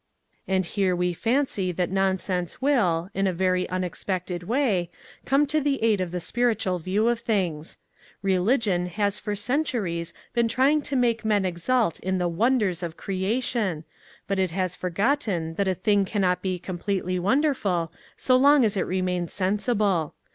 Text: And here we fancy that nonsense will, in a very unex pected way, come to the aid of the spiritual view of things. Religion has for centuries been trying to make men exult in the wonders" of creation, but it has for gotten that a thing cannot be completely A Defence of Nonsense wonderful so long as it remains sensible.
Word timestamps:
And 0.47 0.65
here 0.65 0.95
we 0.95 1.13
fancy 1.13 1.71
that 1.73 1.91
nonsense 1.91 2.59
will, 2.59 3.11
in 3.13 3.27
a 3.27 3.31
very 3.31 3.67
unex 3.67 4.03
pected 4.03 4.45
way, 4.45 4.89
come 5.25 5.45
to 5.45 5.61
the 5.61 5.79
aid 5.83 6.01
of 6.01 6.09
the 6.09 6.19
spiritual 6.19 6.79
view 6.79 7.07
of 7.07 7.19
things. 7.19 7.77
Religion 8.23 8.87
has 8.87 9.19
for 9.19 9.35
centuries 9.35 10.11
been 10.33 10.47
trying 10.47 10.81
to 10.81 10.95
make 10.95 11.23
men 11.23 11.45
exult 11.45 11.99
in 11.99 12.17
the 12.17 12.27
wonders" 12.27 12.81
of 12.81 12.97
creation, 12.97 13.83
but 14.27 14.39
it 14.39 14.49
has 14.49 14.75
for 14.75 14.89
gotten 14.89 15.53
that 15.53 15.67
a 15.67 15.75
thing 15.75 16.03
cannot 16.03 16.41
be 16.41 16.57
completely 16.57 17.17
A 17.17 17.19
Defence 17.19 17.19
of 17.19 17.23
Nonsense 17.23 17.45
wonderful 17.69 17.91
so 18.17 18.35
long 18.35 18.65
as 18.65 18.75
it 18.75 18.87
remains 18.87 19.31
sensible. 19.31 20.15